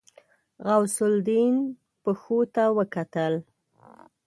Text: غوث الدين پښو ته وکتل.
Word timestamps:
غوث 0.67 0.97
الدين 1.09 1.55
پښو 2.03 2.39
ته 2.55 2.63
وکتل. 2.77 3.33